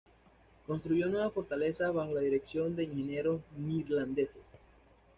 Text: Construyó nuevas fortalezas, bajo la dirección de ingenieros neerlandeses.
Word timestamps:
Construyó 0.65 1.09
nuevas 1.09 1.31
fortalezas, 1.31 1.93
bajo 1.93 2.11
la 2.15 2.21
dirección 2.21 2.75
de 2.75 2.85
ingenieros 2.85 3.39
neerlandeses. 3.55 4.47